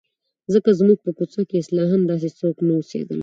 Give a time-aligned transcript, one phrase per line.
[0.53, 3.19] ځکه زموږ په کوڅه کې اصلاً داسې څوک نه اوسېدل.